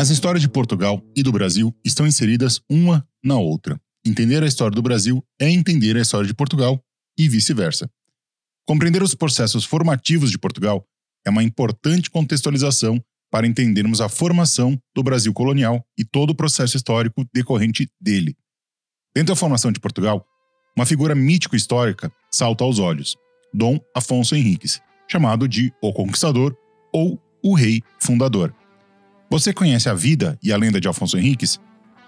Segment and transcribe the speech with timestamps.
[0.00, 3.78] As histórias de Portugal e do Brasil estão inseridas uma na outra.
[4.02, 6.82] Entender a história do Brasil é entender a história de Portugal
[7.18, 7.86] e vice-versa.
[8.66, 10.88] Compreender os processos formativos de Portugal
[11.22, 12.98] é uma importante contextualização
[13.30, 18.34] para entendermos a formação do Brasil colonial e todo o processo histórico decorrente dele.
[19.14, 20.24] Dentro da formação de Portugal,
[20.74, 23.18] uma figura mítico-histórica salta aos olhos:
[23.52, 26.56] Dom Afonso Henriques, chamado de O Conquistador
[26.90, 28.58] ou o Rei Fundador.
[29.32, 31.60] Você conhece a vida e a lenda de Afonso Henriques?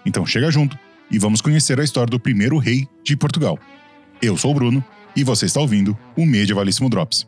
[0.05, 0.77] Então chega junto
[1.09, 3.57] e vamos conhecer a história do primeiro rei de Portugal.
[4.21, 4.83] Eu sou o Bruno
[5.15, 7.25] e você está ouvindo o Medievalíssimo Drops.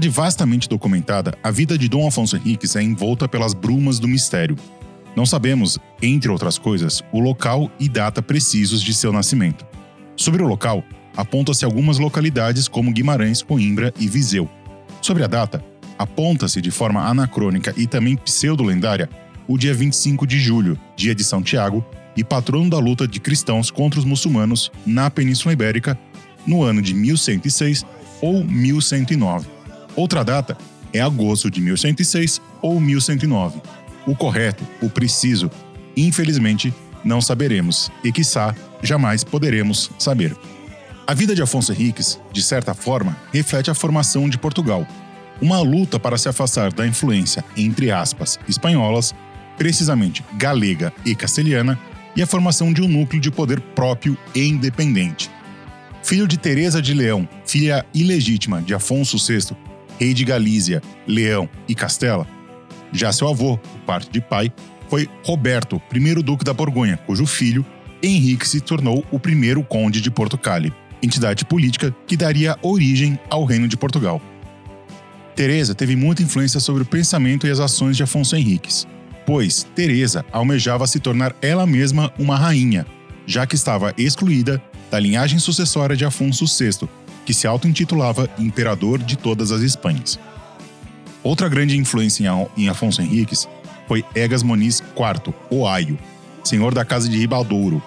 [0.00, 4.56] De vastamente documentada, a vida de Dom Afonso Henriques é envolta pelas brumas do mistério.
[5.14, 9.66] Não sabemos, entre outras coisas, o local e data precisos de seu nascimento.
[10.16, 10.82] Sobre o local,
[11.14, 14.48] aponta-se algumas localidades como Guimarães, Coimbra e Viseu.
[15.02, 15.62] Sobre a data,
[15.98, 19.06] aponta-se de forma anacrônica e também pseudo-lendária
[19.46, 21.84] o dia 25 de julho, dia de São Tiago,
[22.16, 25.98] e patrono da luta de cristãos contra os muçulmanos na Península Ibérica,
[26.46, 27.84] no ano de 1106
[28.22, 29.59] ou 1109.
[29.96, 30.56] Outra data
[30.92, 33.60] é agosto de 1106 ou 1109.
[34.06, 35.50] O correto, o preciso,
[35.96, 36.72] infelizmente,
[37.04, 40.36] não saberemos e, quiçá, jamais poderemos saber.
[41.06, 44.86] A vida de Afonso Henriques, de certa forma, reflete a formação de Portugal,
[45.40, 49.14] uma luta para se afastar da influência, entre aspas, espanholas,
[49.56, 51.78] precisamente galega e castelhana,
[52.14, 55.30] e a formação de um núcleo de poder próprio e independente.
[56.02, 59.56] Filho de Teresa de Leão, filha ilegítima de Afonso VI,
[60.00, 62.26] rei de Galícia, Leão e Castela.
[62.90, 64.50] Já seu avô, por parte de pai,
[64.88, 67.64] foi Roberto, primeiro duque da Borgonha, cujo filho,
[68.02, 70.62] Henrique, se tornou o primeiro conde de Portugal,
[71.02, 74.20] entidade política que daria origem ao Reino de Portugal.
[75.36, 78.88] Teresa teve muita influência sobre o pensamento e as ações de Afonso Henriques,
[79.26, 82.86] pois Teresa almejava se tornar ela mesma uma rainha,
[83.26, 86.88] já que estava excluída da linhagem sucessória de Afonso VI,
[87.30, 90.18] que se auto-intitulava Imperador de todas as Espanhas.
[91.22, 93.48] Outra grande influência em Afonso Henriques
[93.86, 95.96] foi Egas Moniz IV, o Aio,
[96.42, 97.80] senhor da Casa de Ribaldouro,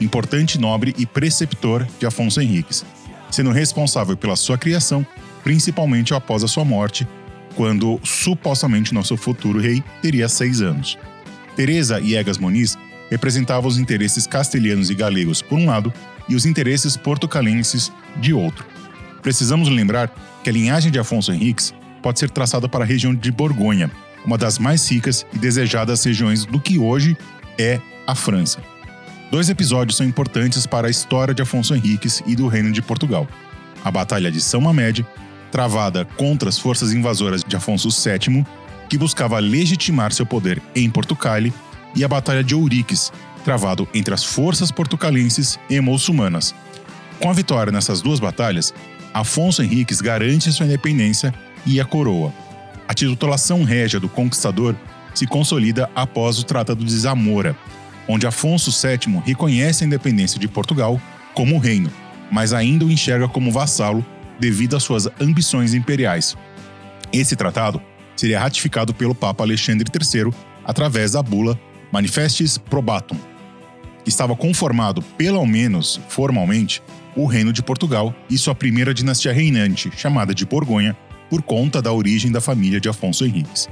[0.00, 2.84] importante nobre e preceptor de Afonso Henriques,
[3.30, 5.06] sendo responsável pela sua criação,
[5.44, 7.06] principalmente após a sua morte,
[7.54, 10.98] quando supostamente nosso futuro rei teria seis anos.
[11.54, 12.76] Teresa e Egas Moniz
[13.08, 15.92] representavam os interesses castelhanos e galegos por um lado
[16.28, 18.77] e os interesses portucalenses de outro.
[19.28, 20.10] Precisamos lembrar
[20.42, 23.90] que a linhagem de Afonso Henriques pode ser traçada para a região de Borgonha,
[24.24, 27.14] uma das mais ricas e desejadas regiões do que hoje
[27.58, 28.58] é a França.
[29.30, 33.28] Dois episódios são importantes para a história de Afonso Henriques e do Reino de Portugal:
[33.84, 35.06] a Batalha de São Mamede,
[35.52, 38.46] travada contra as forças invasoras de Afonso VII,
[38.88, 41.42] que buscava legitimar seu poder em Portugal,
[41.94, 43.12] e a Batalha de Ouriques,
[43.44, 46.54] travado entre as forças portucalenses e muçulmanas.
[47.20, 48.72] Com a vitória nessas duas batalhas,
[49.12, 51.34] Afonso Henriques garante sua independência
[51.66, 52.32] e a coroa.
[52.86, 54.74] A titulação régia do conquistador
[55.14, 57.56] se consolida após o Tratado de Zamora,
[58.06, 61.00] onde Afonso VII reconhece a independência de Portugal
[61.34, 61.90] como reino,
[62.30, 64.04] mas ainda o enxerga como vassalo
[64.38, 66.36] devido às suas ambições imperiais.
[67.12, 67.80] Esse tratado
[68.16, 70.32] seria ratificado pelo Papa Alexandre III
[70.64, 71.58] através da bula
[71.90, 73.16] Manifestis Probatum,
[74.08, 76.82] estava conformado, pelo menos formalmente,
[77.14, 80.96] o Reino de Portugal e sua primeira dinastia reinante, chamada de Borgonha,
[81.28, 83.68] por conta da origem da família de Afonso Henriques.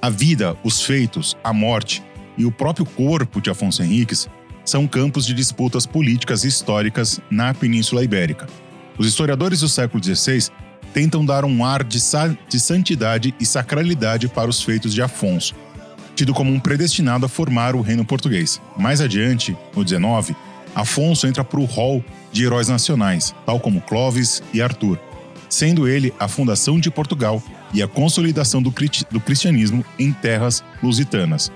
[0.00, 2.02] A vida, os feitos, a morte
[2.36, 4.28] e o próprio corpo de Afonso Henriques
[4.64, 8.46] são campos de disputas políticas e históricas na Península Ibérica.
[8.98, 10.50] Os historiadores do século XVI
[10.92, 11.98] tentam dar um ar de,
[12.48, 15.54] de santidade e sacralidade para os feitos de Afonso,
[16.14, 18.60] tido como um predestinado a formar o reino português.
[18.76, 20.36] Mais adiante, no XIX,
[20.74, 24.98] Afonso entra para o hall de heróis nacionais, tal como Clovis e Arthur,
[25.48, 28.74] sendo ele a fundação de Portugal e a consolidação do,
[29.10, 31.52] do cristianismo em terras lusitanas.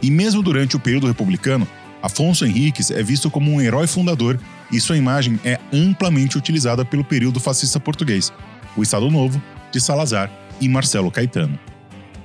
[0.00, 1.66] E mesmo durante o período republicano,
[2.02, 4.38] Afonso Henriques é visto como um herói fundador
[4.70, 8.32] e sua imagem é amplamente utilizada pelo período fascista português,
[8.76, 9.42] o Estado Novo,
[9.72, 10.30] de Salazar
[10.60, 11.58] e Marcelo Caetano.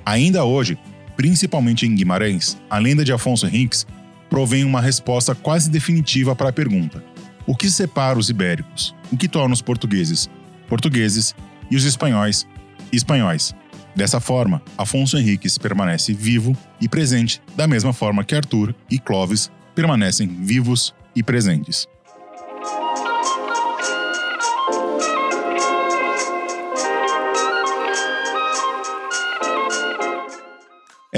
[0.04, 0.78] Ainda hoje,
[1.20, 3.86] principalmente em Guimarães, a lenda de Afonso Henriques
[4.30, 7.04] provém uma resposta quase definitiva para a pergunta:
[7.46, 8.94] o que separa os ibéricos?
[9.12, 10.30] O que torna os portugueses
[10.66, 11.34] portugueses
[11.70, 12.46] e os espanhóis
[12.90, 13.54] espanhóis?
[13.94, 19.50] Dessa forma, Afonso Henriques permanece vivo e presente, da mesma forma que Arthur e Clovis
[19.74, 21.86] permanecem vivos e presentes.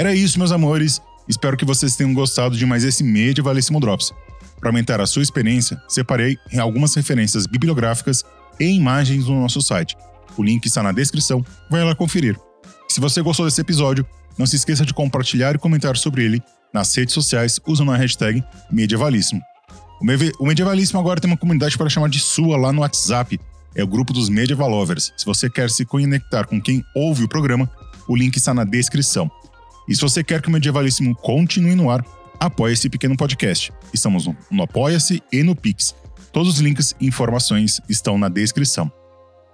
[0.03, 1.01] Era isso, meus amores.
[1.29, 4.11] Espero que vocês tenham gostado de mais esse Medievalíssimo Drops.
[4.59, 8.21] Para aumentar a sua experiência, separei algumas referências bibliográficas
[8.59, 9.95] e imagens no nosso site.
[10.35, 11.41] O link está na descrição,
[11.71, 12.37] vai lá conferir.
[12.89, 14.05] Se você gostou desse episódio,
[14.37, 18.43] não se esqueça de compartilhar e comentar sobre ele nas redes sociais usando a hashtag
[18.69, 19.41] Medievalíssimo.
[20.37, 23.39] O Medievalíssimo agora tem uma comunidade para chamar de sua lá no WhatsApp.
[23.73, 25.13] É o grupo dos Medieval Lovers.
[25.15, 27.71] Se você quer se conectar com quem ouve o programa,
[28.05, 29.31] o link está na descrição.
[29.87, 32.05] E se você quer que o Medievalíssimo continue no ar,
[32.39, 33.71] apoie esse pequeno podcast.
[33.93, 35.95] Estamos no, no Apoia-se e no Pix.
[36.31, 38.91] Todos os links e informações estão na descrição.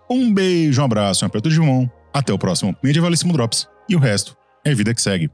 [0.09, 1.91] Um beijo, um abraço, um aperto de mão.
[2.13, 3.67] Até o próximo Medievalíssimo Drops.
[3.87, 4.35] E o resto
[4.65, 5.29] é vida que segue.